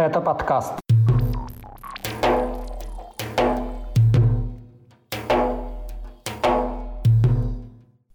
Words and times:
Это 0.00 0.22
подкаст. 0.22 0.79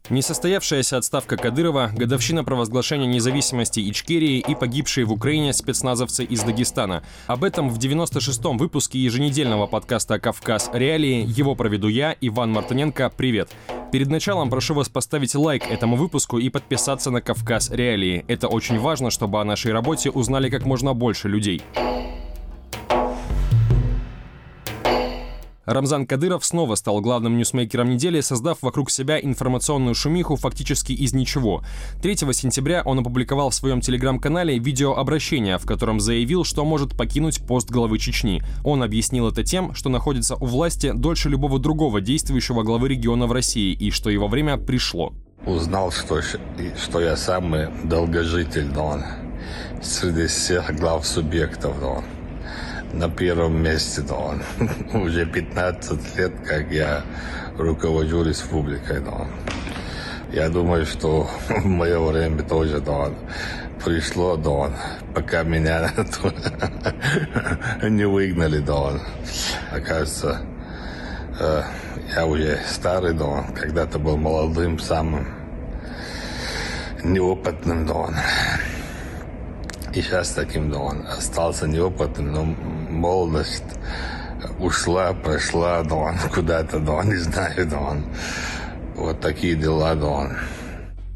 Несостоявшаяся 0.09 0.97
отставка 0.97 1.35
Кадырова, 1.35 1.91
годовщина 1.95 2.43
провозглашения 2.43 3.07
независимости 3.07 3.79
Ичкерии 3.89 4.37
и 4.37 4.53
погибшие 4.53 5.03
в 5.05 5.11
Украине 5.11 5.51
спецназовцы 5.51 6.23
из 6.23 6.43
Дагестана. 6.43 7.03
Об 7.25 7.43
этом 7.43 7.69
в 7.69 7.79
96-м 7.79 8.59
выпуске 8.59 8.99
еженедельного 8.99 9.65
подкаста 9.65 10.19
«Кавказ. 10.19 10.69
Реалии». 10.73 11.25
Его 11.27 11.55
проведу 11.55 11.87
я, 11.87 12.15
Иван 12.21 12.51
Мартыненко. 12.51 13.11
Привет! 13.17 13.49
Перед 13.91 14.09
началом 14.09 14.51
прошу 14.51 14.75
вас 14.75 14.89
поставить 14.89 15.33
лайк 15.33 15.63
этому 15.67 15.95
выпуску 15.95 16.37
и 16.37 16.49
подписаться 16.49 17.09
на 17.09 17.21
«Кавказ. 17.21 17.71
Реалии». 17.71 18.25
Это 18.27 18.47
очень 18.47 18.77
важно, 18.77 19.09
чтобы 19.09 19.41
о 19.41 19.43
нашей 19.43 19.71
работе 19.71 20.11
узнали 20.11 20.51
как 20.51 20.65
можно 20.65 20.93
больше 20.93 21.29
людей. 21.29 21.63
Рамзан 25.65 26.05
Кадыров 26.05 26.45
снова 26.45 26.75
стал 26.75 27.01
главным 27.01 27.37
ньюсмейкером 27.37 27.89
недели, 27.89 28.21
создав 28.21 28.61
вокруг 28.61 28.91
себя 28.91 29.19
информационную 29.19 29.95
шумиху 29.95 30.35
фактически 30.35 30.93
из 30.93 31.13
ничего. 31.13 31.63
3 32.01 32.17
сентября 32.33 32.83
он 32.85 32.99
опубликовал 32.99 33.49
в 33.49 33.55
своем 33.55 33.81
телеграм-канале 33.81 34.59
видеообращение, 34.59 35.57
в 35.57 35.65
котором 35.65 35.99
заявил, 35.99 36.43
что 36.43 36.65
может 36.65 36.95
покинуть 36.95 37.45
пост 37.45 37.69
главы 37.69 37.97
Чечни. 37.97 38.43
Он 38.63 38.83
объяснил 38.83 39.27
это 39.27 39.43
тем, 39.43 39.73
что 39.73 39.89
находится 39.89 40.35
у 40.35 40.45
власти 40.45 40.91
дольше 40.91 41.29
любого 41.29 41.59
другого 41.59 41.99
действующего 41.99 42.63
главы 42.63 42.89
региона 42.89 43.25
в 43.25 43.31
России 43.31 43.73
и 43.73 43.89
что 43.89 44.09
его 44.09 44.27
время 44.27 44.57
пришло. 44.57 45.13
Узнал, 45.45 45.91
что, 45.91 46.21
что 46.21 46.99
я 47.01 47.15
самый 47.17 47.67
долгожитель, 47.83 48.69
Дон, 48.69 49.03
среди 49.81 50.27
всех 50.27 50.75
глав 50.75 51.05
субъектов, 51.05 51.79
Дон 51.79 52.03
на 52.93 53.09
первом 53.09 53.61
месте, 53.61 54.01
да 54.01 54.15
он. 54.15 54.41
Уже 54.93 55.25
15 55.25 56.17
лет, 56.17 56.33
как 56.45 56.71
я 56.71 57.03
руковожу 57.57 58.23
республикой, 58.23 58.99
да 59.01 59.11
он. 59.11 59.27
Я 60.31 60.49
думаю, 60.49 60.85
что 60.85 61.29
в 61.49 61.65
мое 61.65 61.99
время 61.99 62.43
тоже, 62.43 62.79
да 62.79 62.91
он, 62.91 63.15
пришло, 63.83 64.35
да 64.35 64.49
он, 64.49 64.73
пока 65.13 65.43
меня 65.43 65.91
не 67.83 68.05
выгнали, 68.05 68.59
да 68.59 68.75
он. 68.75 69.01
Оказывается, 69.71 70.41
э, 71.39 71.61
я 72.15 72.25
уже 72.25 72.59
старый, 72.67 73.13
да 73.13 73.25
он, 73.25 73.53
когда-то 73.53 73.99
был 73.99 74.17
молодым, 74.17 74.79
самым 74.79 75.27
неопытным, 77.03 77.85
он. 77.91 78.15
И 79.95 80.01
сейчас 80.01 80.31
таким, 80.31 80.75
он, 80.75 81.05
остался 81.07 81.67
неопытным, 81.67 82.33
но 82.33 82.43
молодость 82.43 83.63
ушла, 84.59 85.13
прошла, 85.13 85.83
да 85.83 85.95
он 85.95 86.15
куда-то, 86.33 86.79
да 86.79 86.91
он, 86.95 87.07
не 87.07 87.15
знаю, 87.15 87.65
да 87.65 87.79
он. 87.79 88.03
Вот 88.95 89.21
такие 89.21 89.55
дела, 89.55 89.95
да 89.95 90.05
он. 90.05 90.31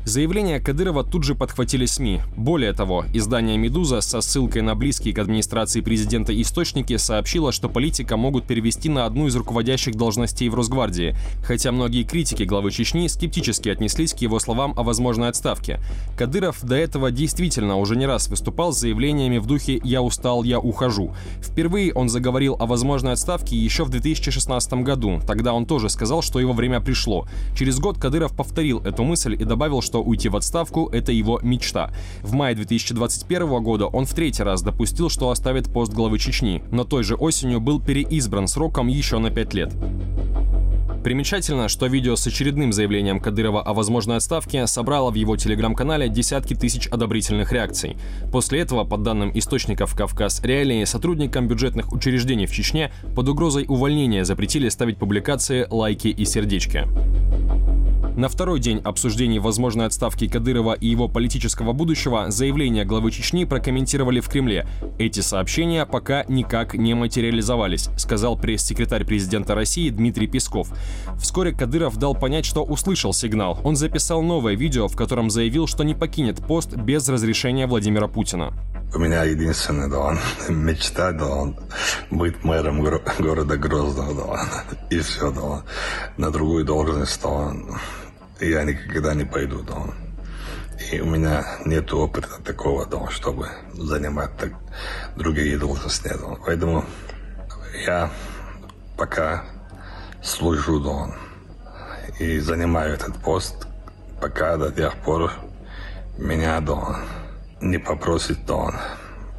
Заявление 0.05 0.59
Кадырова 0.61 1.03
тут 1.03 1.23
же 1.23 1.35
подхватили 1.35 1.85
СМИ. 1.85 2.21
Более 2.35 2.71
того, 2.73 3.05
издание 3.13 3.57
«Медуза» 3.57 3.99
со 3.99 4.21
ссылкой 4.21 4.61
на 4.61 4.73
близкие 4.73 5.13
к 5.13 5.19
администрации 5.19 5.81
президента 5.81 6.41
источники 6.41 6.95
сообщило, 6.95 7.51
что 7.51 7.69
политика 7.69 8.15
могут 8.15 8.45
перевести 8.45 8.87
на 8.89 9.05
одну 9.05 9.27
из 9.27 9.35
руководящих 9.35 9.95
должностей 9.95 10.47
в 10.49 10.55
Росгвардии, 10.55 11.15
хотя 11.43 11.71
многие 11.73 12.03
критики 12.03 12.43
главы 12.43 12.71
Чечни 12.71 13.07
скептически 13.07 13.69
отнеслись 13.69 14.13
к 14.13 14.19
его 14.19 14.39
словам 14.39 14.73
о 14.77 14.83
возможной 14.83 15.29
отставке. 15.29 15.79
Кадыров 16.17 16.63
до 16.63 16.75
этого 16.75 17.11
действительно 17.11 17.75
уже 17.75 17.97
не 17.97 18.07
раз 18.07 18.29
выступал 18.29 18.71
с 18.71 18.79
заявлениями 18.79 19.37
в 19.37 19.47
духе 19.47 19.79
«я 19.83 20.01
устал, 20.01 20.43
я 20.43 20.59
ухожу». 20.59 21.13
Впервые 21.41 21.93
он 21.93 22.07
заговорил 22.09 22.55
о 22.57 22.65
возможной 22.65 23.13
отставке 23.13 23.57
еще 23.57 23.83
в 23.83 23.89
2016 23.89 24.73
году. 24.75 25.19
Тогда 25.27 25.53
он 25.53 25.65
тоже 25.65 25.89
сказал, 25.89 26.21
что 26.21 26.39
его 26.39 26.53
время 26.53 26.79
пришло. 26.79 27.27
Через 27.55 27.79
год 27.79 27.99
Кадыров 27.99 28.35
повторил 28.35 28.79
эту 28.79 29.03
мысль 29.03 29.33
и 29.33 29.43
добавил, 29.43 29.81
что 29.89 30.03
уйти 30.03 30.29
в 30.29 30.35
отставку– 30.35 30.87
это 30.93 31.11
его 31.11 31.39
мечта. 31.41 31.91
В 32.21 32.33
мае 32.33 32.53
2021 32.53 33.63
года 33.63 33.87
он 33.87 34.05
в 34.05 34.13
третий 34.13 34.43
раз 34.43 34.61
допустил, 34.61 35.09
что 35.09 35.31
оставит 35.31 35.73
пост 35.73 35.91
главы 35.93 36.19
Чечни, 36.19 36.61
но 36.69 36.83
той 36.83 37.03
же 37.03 37.15
осенью 37.15 37.59
был 37.59 37.81
переизбран 37.81 38.47
сроком 38.47 38.87
еще 38.87 39.17
на 39.17 39.31
пять 39.31 39.55
лет. 39.55 39.73
Примечательно, 41.03 41.69
что 41.69 41.87
видео 41.87 42.15
с 42.15 42.27
очередным 42.27 42.71
заявлением 42.71 43.19
Кадырова 43.19 43.63
о 43.63 43.73
возможной 43.73 44.17
отставке 44.17 44.67
собрало 44.67 45.09
в 45.09 45.15
его 45.15 45.37
телеграм-канале 45.37 46.07
десятки 46.07 46.53
тысяч 46.53 46.85
одобрительных 46.87 47.51
реакций. 47.51 47.97
После 48.31 48.59
этого, 48.59 48.83
по 48.83 48.97
данным 48.97 49.31
источников 49.33 49.95
«Кавказ 49.95 50.43
Реалии», 50.43 50.83
сотрудникам 50.83 51.47
бюджетных 51.47 51.91
учреждений 51.93 52.45
в 52.45 52.51
Чечне 52.51 52.91
под 53.15 53.27
угрозой 53.27 53.65
увольнения 53.67 54.23
запретили 54.23 54.69
ставить 54.69 54.97
публикации, 54.97 55.65
лайки 55.67 56.09
и 56.09 56.25
сердечки. 56.25 56.85
На 58.19 58.27
второй 58.27 58.59
день 58.59 58.81
обсуждений 58.83 59.39
возможной 59.39 59.85
отставки 59.85 60.27
Кадырова 60.27 60.73
и 60.73 60.87
его 60.87 61.07
политического 61.07 61.71
будущего 61.71 62.29
заявление 62.29 62.83
главы 62.83 63.11
Чечни 63.11 63.45
прокомментировали 63.45 64.19
в 64.19 64.27
Кремле. 64.27 64.67
Эти 64.97 65.21
сообщения 65.21 65.85
пока 65.85 66.25
никак 66.27 66.73
не 66.73 66.95
материализовались, 66.95 67.87
сказал 67.95 68.37
пресс-секретарь 68.37 69.05
президента 69.05 69.55
России 69.55 69.89
Дмитрий 69.89 70.27
Песков. 70.27 70.67
Вскоре 71.17 71.53
Кадыров 71.53 71.95
дал 71.95 72.13
понять, 72.13 72.43
что 72.43 72.65
услышал 72.65 73.13
сигнал. 73.13 73.57
Он 73.63 73.77
записал 73.77 74.21
новое 74.21 74.55
видео, 74.55 74.89
в 74.89 74.97
котором 74.97 75.29
заявил, 75.29 75.65
что 75.65 75.85
не 75.85 75.95
покинет 75.95 76.45
пост 76.45 76.75
без 76.75 77.07
разрешения 77.07 77.67
Владимира 77.67 78.09
Путина. 78.09 78.51
У 78.93 78.99
меня 78.99 79.23
единственная, 79.23 79.87
да, 79.87 80.17
мечта, 80.49 81.13
да, 81.13 81.53
быть 82.11 82.43
мэром 82.43 82.81
гор- 82.81 83.01
города 83.17 83.55
Грозного, 83.55 84.13
да, 84.13 84.63
и 84.89 84.99
все, 84.99 85.31
да, 85.31 85.63
на 86.17 86.31
другую 86.31 86.65
должность, 86.65 87.21
да, 87.21 87.53
я 88.39 88.63
никогда 88.63 89.13
не 89.13 89.25
пойду, 89.25 89.61
да. 89.63 89.93
И 90.91 90.99
у 91.01 91.05
меня 91.05 91.45
нет 91.65 91.91
опыта 91.93 92.41
такого, 92.43 92.85
да, 92.85 93.09
чтобы 93.09 93.49
занимать 93.73 94.35
так 94.37 94.53
другие 95.15 95.57
должности. 95.57 96.07
Да. 96.07 96.37
Поэтому 96.45 96.85
я 97.85 98.09
пока 98.97 99.45
служу, 100.23 100.79
да, 100.79 101.15
и 102.19 102.39
занимаю 102.39 102.93
этот 102.93 103.21
пост, 103.21 103.67
пока 104.21 104.57
до 104.57 104.71
тех 104.71 104.95
пор 104.97 105.31
меня, 106.17 106.59
да, 106.61 106.99
не 107.61 107.77
попросит, 107.77 108.45
да, 108.45 108.71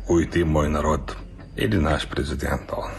уйти 0.09 0.45
мой 0.45 0.69
народ 0.69 1.17
или 1.57 1.77
наш 1.77 2.07
президент, 2.07 2.63
да. 2.69 2.91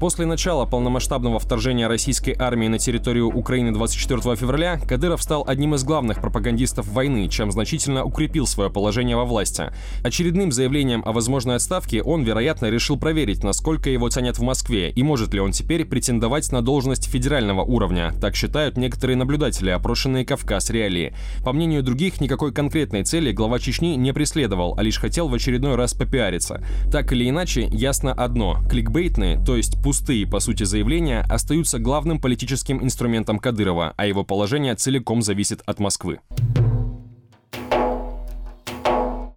После 0.00 0.24
начала 0.24 0.64
полномасштабного 0.64 1.38
вторжения 1.38 1.86
российской 1.86 2.34
армии 2.38 2.68
на 2.68 2.78
территорию 2.78 3.26
Украины 3.28 3.70
24 3.70 4.34
февраля 4.34 4.78
Кадыров 4.78 5.22
стал 5.22 5.44
одним 5.46 5.74
из 5.74 5.84
главных 5.84 6.22
пропагандистов 6.22 6.88
войны, 6.88 7.28
чем 7.28 7.52
значительно 7.52 8.02
укрепил 8.02 8.46
свое 8.46 8.70
положение 8.70 9.14
во 9.14 9.26
власти. 9.26 9.64
Очередным 10.02 10.52
заявлением 10.52 11.02
о 11.04 11.12
возможной 11.12 11.56
отставке 11.56 12.02
он, 12.02 12.22
вероятно, 12.22 12.70
решил 12.70 12.98
проверить, 12.98 13.44
насколько 13.44 13.90
его 13.90 14.08
ценят 14.08 14.38
в 14.38 14.42
Москве 14.42 14.88
и 14.88 15.02
может 15.02 15.34
ли 15.34 15.40
он 15.40 15.52
теперь 15.52 15.84
претендовать 15.84 16.50
на 16.50 16.62
должность 16.62 17.04
федерального 17.04 17.60
уровня. 17.60 18.14
Так 18.22 18.36
считают 18.36 18.78
некоторые 18.78 19.18
наблюдатели, 19.18 19.68
опрошенные 19.68 20.24
Кавказ 20.24 20.70
реалии. 20.70 21.14
По 21.44 21.52
мнению 21.52 21.82
других, 21.82 22.22
никакой 22.22 22.54
конкретной 22.54 23.04
цели 23.04 23.32
глава 23.32 23.58
Чечни 23.58 23.96
не 23.96 24.14
преследовал, 24.14 24.76
а 24.78 24.82
лишь 24.82 24.98
хотел 24.98 25.28
в 25.28 25.34
очередной 25.34 25.74
раз 25.74 25.92
попиариться. 25.92 26.64
Так 26.90 27.12
или 27.12 27.28
иначе, 27.28 27.68
ясно 27.70 28.14
одно. 28.14 28.62
Кликбейтные, 28.70 29.38
то 29.44 29.56
есть 29.58 29.76
пустые, 29.90 30.24
по 30.24 30.38
сути, 30.38 30.62
заявления 30.62 31.26
остаются 31.28 31.80
главным 31.80 32.20
политическим 32.20 32.80
инструментом 32.80 33.40
Кадырова, 33.40 33.92
а 33.96 34.06
его 34.06 34.22
положение 34.22 34.76
целиком 34.76 35.20
зависит 35.20 35.62
от 35.66 35.80
Москвы. 35.80 36.20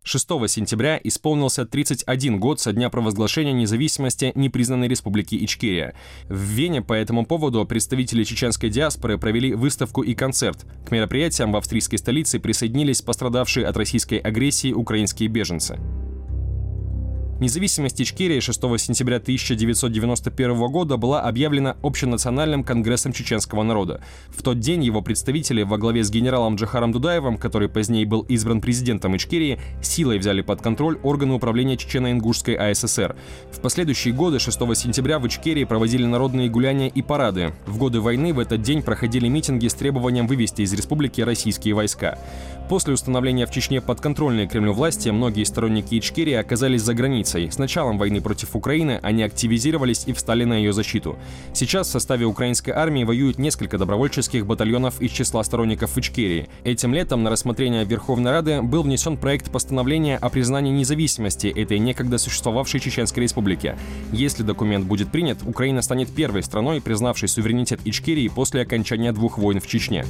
6 0.03 0.27
сентября 0.47 0.99
исполнился 1.03 1.65
31 1.65 2.39
год 2.39 2.59
со 2.59 2.71
дня 2.71 2.91
провозглашения 2.91 3.53
независимости 3.53 4.31
непризнанной 4.35 4.87
республики 4.87 5.43
Ичкерия. 5.43 5.95
В 6.29 6.37
Вене 6.37 6.83
по 6.83 6.93
этому 6.93 7.25
поводу 7.25 7.65
представители 7.65 8.23
чеченской 8.23 8.69
диаспоры 8.69 9.17
провели 9.17 9.55
выставку 9.55 10.03
и 10.03 10.13
концерт. 10.13 10.67
К 10.87 10.91
мероприятиям 10.91 11.51
в 11.51 11.55
австрийской 11.55 11.97
столице 11.97 12.39
присоединились 12.39 13.01
пострадавшие 13.01 13.65
от 13.65 13.75
российской 13.75 14.19
агрессии 14.19 14.71
украинские 14.71 15.29
беженцы. 15.29 15.79
Независимость 17.43 18.01
Ичкерии 18.01 18.39
6 18.39 18.57
сентября 18.79 19.17
1991 19.17 20.65
года 20.71 20.95
была 20.95 21.23
объявлена 21.23 21.75
Общенациональным 21.83 22.63
конгрессом 22.63 23.11
чеченского 23.11 23.63
народа. 23.63 23.99
В 24.29 24.41
тот 24.41 24.59
день 24.59 24.81
его 24.81 25.01
представители 25.01 25.63
во 25.63 25.77
главе 25.77 26.05
с 26.05 26.09
генералом 26.09 26.55
Джахаром 26.55 26.93
Дудаевым, 26.93 27.37
который 27.37 27.67
позднее 27.67 28.05
был 28.05 28.21
избран 28.29 28.61
президентом 28.61 29.17
Ичкерии, 29.17 29.59
силой 29.81 30.19
взяли 30.19 30.39
под 30.39 30.61
контроль 30.61 30.97
органы 31.03 31.33
управления 31.33 31.75
Чечено-Ингушской 31.75 32.55
АССР. 32.55 33.13
В 33.51 33.59
последующие 33.59 34.13
годы 34.13 34.39
6 34.39 34.57
сентября 34.77 35.19
в 35.19 35.27
Ичкерии 35.27 35.65
проводили 35.65 36.05
народные 36.05 36.47
гуляния 36.47 36.87
и 36.87 37.01
парады. 37.01 37.51
В 37.65 37.77
годы 37.77 37.99
войны 37.99 38.33
в 38.33 38.39
этот 38.39 38.61
день 38.61 38.81
проходили 38.81 39.27
митинги 39.27 39.67
с 39.67 39.73
требованием 39.73 40.27
вывести 40.27 40.61
из 40.61 40.71
республики 40.71 41.19
российские 41.19 41.73
войска. 41.73 42.17
После 42.69 42.93
установления 42.93 43.45
в 43.45 43.51
Чечне 43.51 43.81
подконтрольной 43.81 44.47
Кремлю 44.47 44.71
власти, 44.73 45.09
многие 45.09 45.43
сторонники 45.43 45.99
Ичкерии 45.99 46.33
оказались 46.33 46.81
за 46.81 46.93
границей. 46.93 47.51
С 47.51 47.57
началом 47.57 47.97
войны 47.97 48.21
против 48.21 48.55
Украины 48.55 48.99
они 49.03 49.21
активизировались 49.21 50.03
и 50.07 50.13
встали 50.13 50.45
на 50.45 50.53
ее 50.53 50.71
защиту. 50.71 51.17
Сейчас 51.53 51.87
в 51.87 51.91
составе 51.91 52.25
украинской 52.25 52.71
армии 52.71 53.03
воюют 53.03 53.37
несколько 53.37 53.77
добровольческих 53.77 54.45
батальонов 54.45 55.01
из 55.01 55.11
числа 55.11 55.43
сторонников 55.43 55.97
Ичкерии. 55.97 56.47
Этим 56.63 56.93
летом 56.93 57.21
на 57.21 57.29
рассмотрение 57.29 57.83
Верховной 57.83 58.31
Рады 58.31 58.61
был 58.61 58.83
внесен 58.83 59.17
проект 59.17 59.51
постановления 59.51 60.17
о 60.17 60.29
признании 60.29 60.71
независимости 60.71 61.47
этой 61.47 61.79
некогда 61.79 62.17
существовавшей 62.17 62.79
Чеченской 62.79 63.23
Республики. 63.23 63.75
Если 64.13 64.41
документ 64.41 64.85
будет 64.85 65.11
принят, 65.11 65.39
Украина 65.45 65.81
станет 65.81 66.09
первой 66.09 66.43
страной, 66.43 66.81
признавшей 66.81 67.27
суверенитет 67.27 67.81
Ичкерии 67.83 68.29
после 68.29 68.61
окончания 68.61 69.11
двух 69.11 69.37
войн 69.37 69.59
в 69.59 69.67
Чечне. 69.67 70.05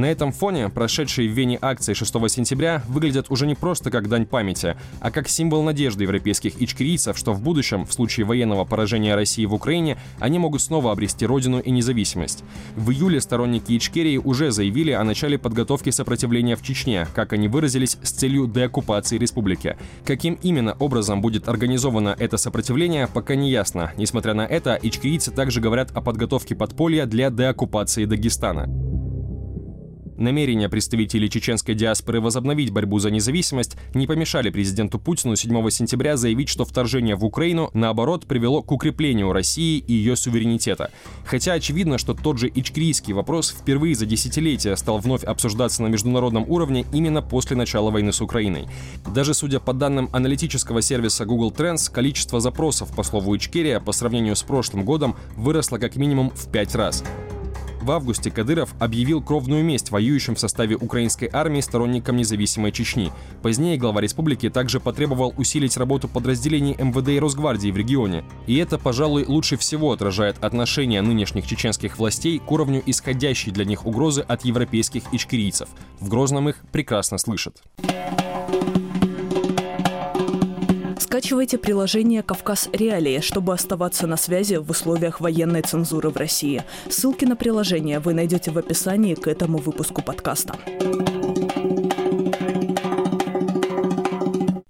На 0.00 0.06
этом 0.06 0.32
фоне 0.32 0.70
прошедшие 0.70 1.28
в 1.28 1.32
Вене 1.32 1.58
акции 1.60 1.92
6 1.92 2.10
сентября 2.30 2.82
выглядят 2.88 3.26
уже 3.28 3.46
не 3.46 3.54
просто 3.54 3.90
как 3.90 4.08
дань 4.08 4.24
памяти, 4.24 4.78
а 4.98 5.10
как 5.10 5.28
символ 5.28 5.62
надежды 5.62 6.04
европейских 6.04 6.58
ичкерийцев, 6.58 7.18
что 7.18 7.34
в 7.34 7.42
будущем, 7.42 7.84
в 7.84 7.92
случае 7.92 8.24
военного 8.24 8.64
поражения 8.64 9.14
России 9.14 9.44
в 9.44 9.52
Украине, 9.52 9.98
они 10.18 10.38
могут 10.38 10.62
снова 10.62 10.90
обрести 10.90 11.26
родину 11.26 11.60
и 11.60 11.70
независимость. 11.70 12.44
В 12.76 12.92
июле 12.92 13.20
сторонники 13.20 13.76
Ичкерии 13.76 14.16
уже 14.16 14.52
заявили 14.52 14.92
о 14.92 15.04
начале 15.04 15.36
подготовки 15.36 15.90
сопротивления 15.90 16.56
в 16.56 16.62
Чечне, 16.62 17.06
как 17.14 17.34
они 17.34 17.48
выразились, 17.48 17.98
с 18.02 18.10
целью 18.10 18.46
деоккупации 18.46 19.18
республики. 19.18 19.76
Каким 20.06 20.38
именно 20.40 20.72
образом 20.78 21.20
будет 21.20 21.46
организовано 21.46 22.16
это 22.18 22.38
сопротивление, 22.38 23.06
пока 23.06 23.34
не 23.34 23.50
ясно. 23.50 23.92
Несмотря 23.98 24.32
на 24.32 24.46
это, 24.46 24.78
ичкерийцы 24.80 25.30
также 25.30 25.60
говорят 25.60 25.90
о 25.94 26.00
подготовке 26.00 26.54
подполья 26.54 27.04
для 27.04 27.28
деоккупации 27.28 28.06
Дагестана. 28.06 28.66
Намерения 30.20 30.68
представителей 30.68 31.30
чеченской 31.30 31.74
диаспоры 31.74 32.20
возобновить 32.20 32.70
борьбу 32.70 32.98
за 32.98 33.10
независимость 33.10 33.78
не 33.94 34.06
помешали 34.06 34.50
президенту 34.50 34.98
Путину 34.98 35.34
7 35.34 35.70
сентября 35.70 36.18
заявить, 36.18 36.50
что 36.50 36.66
вторжение 36.66 37.16
в 37.16 37.24
Украину, 37.24 37.70
наоборот, 37.72 38.26
привело 38.26 38.62
к 38.62 38.70
укреплению 38.70 39.32
России 39.32 39.78
и 39.78 39.94
ее 39.94 40.16
суверенитета. 40.16 40.90
Хотя 41.24 41.54
очевидно, 41.54 41.96
что 41.96 42.12
тот 42.12 42.38
же 42.38 42.52
ичкрийский 42.54 43.14
вопрос 43.14 43.56
впервые 43.58 43.94
за 43.94 44.04
десятилетия 44.04 44.76
стал 44.76 44.98
вновь 44.98 45.24
обсуждаться 45.24 45.82
на 45.82 45.86
международном 45.86 46.44
уровне 46.46 46.84
именно 46.92 47.22
после 47.22 47.56
начала 47.56 47.90
войны 47.90 48.12
с 48.12 48.20
Украиной. 48.20 48.66
Даже 49.14 49.32
судя 49.32 49.58
по 49.58 49.72
данным 49.72 50.10
аналитического 50.12 50.82
сервиса 50.82 51.24
Google 51.24 51.50
Trends, 51.50 51.90
количество 51.90 52.40
запросов 52.40 52.94
по 52.94 53.04
слову 53.04 53.34
Ичкерия 53.38 53.80
по 53.80 53.92
сравнению 53.92 54.36
с 54.36 54.42
прошлым 54.42 54.84
годом 54.84 55.16
выросло 55.34 55.78
как 55.78 55.96
минимум 55.96 56.28
в 56.28 56.52
пять 56.52 56.74
раз. 56.74 57.02
В 57.80 57.90
августе 57.92 58.30
Кадыров 58.30 58.74
объявил 58.78 59.22
кровную 59.22 59.64
месть 59.64 59.90
воюющим 59.90 60.34
в 60.34 60.40
составе 60.40 60.76
украинской 60.76 61.30
армии 61.32 61.60
сторонникам 61.60 62.16
независимой 62.16 62.72
Чечни. 62.72 63.10
Позднее 63.42 63.78
глава 63.78 64.02
республики 64.02 64.50
также 64.50 64.80
потребовал 64.80 65.32
усилить 65.38 65.76
работу 65.78 66.06
подразделений 66.06 66.76
МВД 66.78 67.08
и 67.08 67.18
Росгвардии 67.18 67.70
в 67.70 67.76
регионе. 67.76 68.22
И 68.46 68.56
это, 68.56 68.78
пожалуй, 68.78 69.24
лучше 69.24 69.56
всего 69.56 69.92
отражает 69.92 70.36
отношение 70.44 71.00
нынешних 71.00 71.46
чеченских 71.46 71.98
властей 71.98 72.38
к 72.38 72.52
уровню 72.52 72.82
исходящей 72.84 73.50
для 73.50 73.64
них 73.64 73.86
угрозы 73.86 74.20
от 74.20 74.44
европейских 74.44 75.04
ичкерийцев. 75.12 75.68
В 76.00 76.08
Грозном 76.08 76.50
их 76.50 76.56
прекрасно 76.72 77.16
слышат. 77.16 77.62
Скачивайте 81.30 81.58
приложение 81.58 82.24
«Кавказ 82.24 82.68
Реалии», 82.72 83.20
чтобы 83.20 83.54
оставаться 83.54 84.08
на 84.08 84.16
связи 84.16 84.56
в 84.56 84.68
условиях 84.68 85.20
военной 85.20 85.62
цензуры 85.62 86.10
в 86.10 86.16
России. 86.16 86.64
Ссылки 86.88 87.24
на 87.24 87.36
приложение 87.36 88.00
вы 88.00 88.14
найдете 88.14 88.50
в 88.50 88.58
описании 88.58 89.14
к 89.14 89.28
этому 89.28 89.58
выпуску 89.58 90.02
подкаста. 90.02 90.56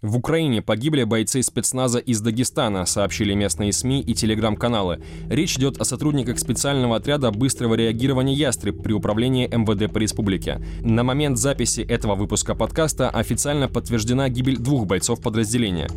В 0.03 0.17
Украине 0.19 0.61
погибли 0.61 1.05
бойцы 1.05 1.43
спецназа 1.43 1.99
из 1.99 2.21
Дагестана, 2.21 2.85
сообщили 2.85 3.33
местные 3.33 3.73
СМИ 3.73 4.03
и 4.03 4.13
телеграм-каналы. 4.13 5.03
Речь 5.31 5.57
идет 5.57 5.81
о 5.81 5.87
сотрудниках 5.87 6.39
специального 6.39 6.97
отряда 6.97 7.31
быстрого 7.31 7.75
реагирования 7.75 8.35
«Ястреб» 8.35 8.83
при 8.83 8.93
управлении 8.93 9.47
МВД 9.47 9.91
по 9.91 9.97
республике. 9.97 10.61
На 10.83 11.05
момент 11.05 11.39
записи 11.39 11.81
этого 11.81 12.17
выпуска 12.17 12.55
подкаста 12.55 13.09
официально 13.09 13.67
подтверждена 13.67 14.29
гибель 14.29 14.59
двух 14.59 14.87
бойцов 14.87 15.23
подразделения. 15.23 15.89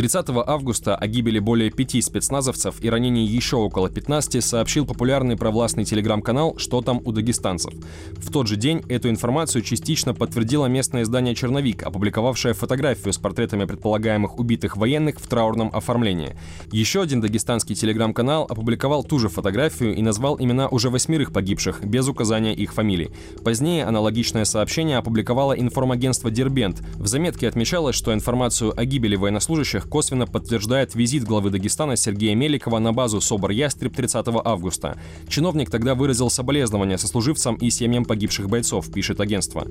30 0.00 0.30
августа 0.46 0.96
о 0.96 1.06
гибели 1.06 1.38
более 1.40 1.70
пяти 1.70 2.00
спецназовцев 2.00 2.76
и 2.80 2.88
ранении 2.88 3.28
еще 3.28 3.56
около 3.56 3.90
15 3.90 4.42
сообщил 4.42 4.86
популярный 4.86 5.36
провластный 5.36 5.84
телеграм-канал 5.84 6.54
«Что 6.56 6.80
там 6.80 7.02
у 7.04 7.12
дагестанцев?». 7.12 7.74
В 8.12 8.32
тот 8.32 8.46
же 8.46 8.56
день 8.56 8.82
эту 8.88 9.10
информацию 9.10 9.60
частично 9.60 10.14
подтвердило 10.14 10.64
местное 10.68 11.02
издание 11.02 11.34
«Черновик», 11.34 11.82
опубликовавшее 11.82 12.54
фотографию 12.54 13.12
с 13.12 13.18
портретами 13.18 13.66
предполагаемых 13.66 14.38
убитых 14.38 14.78
военных 14.78 15.20
в 15.20 15.28
траурном 15.28 15.68
оформлении. 15.70 16.34
Еще 16.72 17.02
один 17.02 17.20
дагестанский 17.20 17.74
телеграм-канал 17.74 18.46
опубликовал 18.48 19.04
ту 19.04 19.18
же 19.18 19.28
фотографию 19.28 19.94
и 19.94 20.00
назвал 20.00 20.40
имена 20.40 20.68
уже 20.68 20.88
восьмерых 20.88 21.30
погибших, 21.30 21.84
без 21.84 22.08
указания 22.08 22.54
их 22.54 22.72
фамилий. 22.72 23.10
Позднее 23.44 23.84
аналогичное 23.84 24.46
сообщение 24.46 24.96
опубликовало 24.96 25.52
информагентство 25.52 26.30
«Дербент». 26.30 26.80
В 26.94 27.06
заметке 27.06 27.46
отмечалось, 27.46 27.96
что 27.96 28.14
информацию 28.14 28.72
о 28.74 28.86
гибели 28.86 29.16
военнослужащих 29.16 29.89
косвенно 29.90 30.26
подтверждает 30.26 30.94
визит 30.94 31.24
главы 31.24 31.50
Дагестана 31.50 31.96
Сергея 31.96 32.34
Меликова 32.34 32.78
на 32.78 32.92
базу 32.92 33.20
СОБР 33.20 33.50
«Ястреб» 33.50 33.94
30 33.94 34.26
августа. 34.44 34.96
Чиновник 35.28 35.70
тогда 35.70 35.94
выразил 35.94 36.30
соболезнования 36.30 36.96
сослуживцам 36.96 37.56
и 37.56 37.68
семьям 37.68 38.04
погибших 38.04 38.48
бойцов, 38.48 38.90
пишет 38.90 39.20
агентство. 39.20 39.66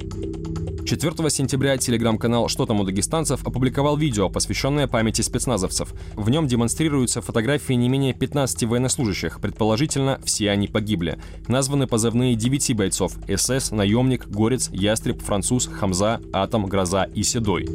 4 0.89 1.30
сентября 1.30 1.77
телеграм-канал 1.77 2.50
«Что 2.50 2.66
там 2.66 2.80
у 2.80 2.83
дагестанцев» 2.83 3.45
опубликовал 3.45 3.95
видео, 3.95 4.27
посвященное 4.27 4.88
памяти 4.88 5.21
спецназовцев. 5.21 5.94
В 6.16 6.30
нем 6.31 6.48
демонстрируются 6.48 7.21
фотографии 7.21 7.74
не 7.74 7.88
менее 7.89 8.13
15 8.13 8.63
военнослужащих, 8.63 9.39
предположительно, 9.39 10.19
все 10.24 10.50
они 10.50 10.68
погибли. 10.68 11.19
Названы 11.48 11.86
позывные 11.86 12.36
9 12.36 12.75
бойцов– 12.75 13.13
СС, 13.27 13.69
наемник, 13.69 14.27
горец, 14.27 14.69
ястреб, 14.71 15.21
француз, 15.21 15.68
хамза, 15.68 16.21
атом, 16.33 16.66
гроза 16.66 17.04
и 17.04 17.21
седой. 17.21 17.68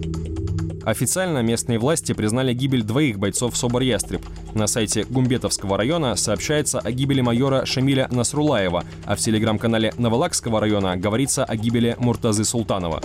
Официально 0.85 1.43
местные 1.43 1.79
власти 1.79 2.13
признали 2.13 2.53
гибель 2.53 2.83
двоих 2.83 3.19
бойцов 3.19 3.57
СОБР-Ястреб. 3.57 4.23
На 4.55 4.67
сайте 4.67 5.05
Гумбетовского 5.05 5.79
района 5.79 6.15
сообщается 6.15 6.79
о 6.79 6.93
гибели 6.93 7.23
майора 7.23 7.65
Шамиля 7.65 8.09
Насрулаева, 8.11 8.85
а 9.07 9.17
в 9.17 9.19
телеграм-канале 9.19 9.95
Новолакского 9.97 10.61
района 10.61 10.97
говорится 10.97 11.45
о 11.45 11.57
гибели 11.57 11.97
Муртазы 11.99 12.45
Султанова. 12.45 13.03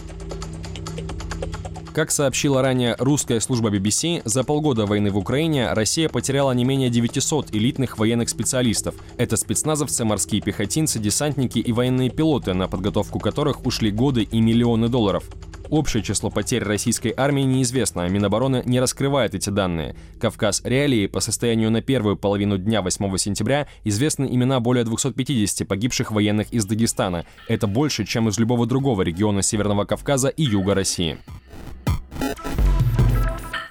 Как 1.93 2.11
сообщила 2.11 2.61
ранее 2.61 2.95
русская 2.99 3.39
служба 3.39 3.69
BBC, 3.69 4.21
за 4.23 4.43
полгода 4.43 4.85
войны 4.85 5.09
в 5.09 5.17
Украине 5.17 5.73
Россия 5.73 6.07
потеряла 6.07 6.51
не 6.51 6.63
менее 6.63 6.89
900 6.89 7.53
элитных 7.53 7.97
военных 7.97 8.29
специалистов. 8.29 8.95
Это 9.17 9.37
спецназовцы, 9.37 10.05
морские 10.05 10.41
пехотинцы, 10.41 10.99
десантники 10.99 11.59
и 11.59 11.71
военные 11.71 12.09
пилоты, 12.09 12.53
на 12.53 12.67
подготовку 12.67 13.19
которых 13.19 13.65
ушли 13.65 13.89
годы 13.91 14.23
и 14.23 14.39
миллионы 14.39 14.87
долларов. 14.87 15.23
Общее 15.69 16.01
число 16.01 16.31
потерь 16.31 16.63
российской 16.63 17.13
армии 17.15 17.43
неизвестно, 17.43 18.03
а 18.03 18.09
Минобороны 18.09 18.63
не 18.65 18.79
раскрывает 18.79 19.35
эти 19.35 19.51
данные. 19.51 19.95
Кавказ 20.19 20.61
Реалии 20.63 21.05
по 21.05 21.19
состоянию 21.19 21.69
на 21.69 21.81
первую 21.81 22.17
половину 22.17 22.57
дня 22.57 22.81
8 22.81 23.17
сентября 23.17 23.67
известны 23.83 24.27
имена 24.29 24.59
более 24.59 24.83
250 24.83 25.67
погибших 25.67 26.11
военных 26.11 26.51
из 26.51 26.65
Дагестана. 26.65 27.25
Это 27.47 27.67
больше, 27.67 28.05
чем 28.05 28.29
из 28.29 28.39
любого 28.39 28.65
другого 28.65 29.03
региона 29.03 29.43
Северного 29.43 29.85
Кавказа 29.85 30.29
и 30.29 30.43
Юга 30.43 30.73
России. 30.73 31.19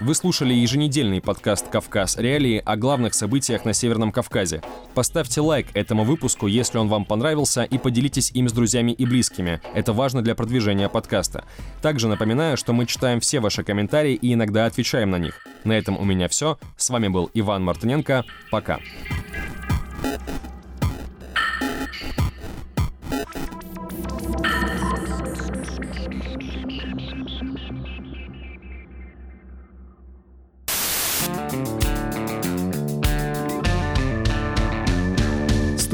Вы 0.00 0.14
слушали 0.14 0.54
еженедельный 0.54 1.20
подкаст 1.20 1.68
«Кавказ. 1.70 2.16
Реалии» 2.18 2.62
о 2.64 2.76
главных 2.76 3.14
событиях 3.14 3.64
на 3.64 3.72
Северном 3.72 4.12
Кавказе. 4.12 4.62
Поставьте 4.94 5.40
лайк 5.40 5.66
этому 5.74 6.04
выпуску, 6.04 6.46
если 6.46 6.78
он 6.78 6.86
вам 6.86 7.04
понравился, 7.04 7.64
и 7.64 7.78
поделитесь 7.78 8.30
им 8.30 8.48
с 8.48 8.52
друзьями 8.52 8.92
и 8.92 9.04
близкими. 9.04 9.60
Это 9.74 9.92
важно 9.92 10.22
для 10.22 10.36
продвижения 10.36 10.88
подкаста. 10.88 11.44
Также 11.82 12.06
напоминаю, 12.06 12.56
что 12.56 12.72
мы 12.72 12.86
читаем 12.86 13.18
все 13.18 13.40
ваши 13.40 13.64
комментарии 13.64 14.14
и 14.14 14.34
иногда 14.34 14.66
отвечаем 14.66 15.10
на 15.10 15.18
них. 15.18 15.44
На 15.64 15.72
этом 15.72 15.98
у 15.98 16.04
меня 16.04 16.28
все. 16.28 16.58
С 16.76 16.90
вами 16.90 17.08
был 17.08 17.28
Иван 17.34 17.64
Мартыненко. 17.64 18.24
Пока. 18.52 18.78